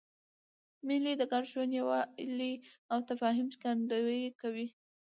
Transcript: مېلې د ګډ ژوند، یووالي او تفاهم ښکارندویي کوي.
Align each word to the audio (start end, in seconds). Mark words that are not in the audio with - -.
مېلې 0.87 1.13
د 1.17 1.23
ګډ 1.31 1.43
ژوند، 1.51 1.71
یووالي 1.79 2.53
او 2.91 2.99
تفاهم 3.09 3.47
ښکارندویي 3.55 4.29
کوي. 4.41 4.67